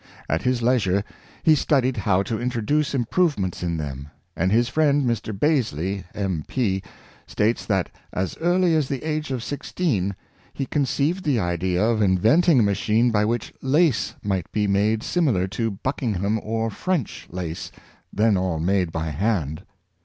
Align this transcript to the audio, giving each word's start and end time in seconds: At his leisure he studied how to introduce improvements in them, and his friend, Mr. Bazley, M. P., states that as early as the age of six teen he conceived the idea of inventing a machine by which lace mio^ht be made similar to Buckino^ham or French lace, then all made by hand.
At 0.27 0.41
his 0.41 0.63
leisure 0.63 1.03
he 1.43 1.53
studied 1.53 1.95
how 1.95 2.23
to 2.23 2.41
introduce 2.41 2.95
improvements 2.95 3.61
in 3.61 3.77
them, 3.77 4.07
and 4.35 4.51
his 4.51 4.67
friend, 4.67 5.03
Mr. 5.07 5.31
Bazley, 5.31 6.05
M. 6.15 6.43
P., 6.47 6.81
states 7.27 7.67
that 7.67 7.91
as 8.11 8.35
early 8.41 8.73
as 8.73 8.87
the 8.87 9.03
age 9.03 9.29
of 9.29 9.43
six 9.43 9.71
teen 9.71 10.15
he 10.55 10.65
conceived 10.65 11.23
the 11.23 11.39
idea 11.39 11.83
of 11.85 12.01
inventing 12.01 12.61
a 12.61 12.63
machine 12.63 13.11
by 13.11 13.25
which 13.25 13.53
lace 13.61 14.15
mio^ht 14.25 14.45
be 14.51 14.65
made 14.65 15.03
similar 15.03 15.47
to 15.49 15.77
Buckino^ham 15.85 16.39
or 16.41 16.71
French 16.71 17.27
lace, 17.29 17.71
then 18.11 18.35
all 18.35 18.59
made 18.59 18.91
by 18.91 19.09
hand. 19.11 19.61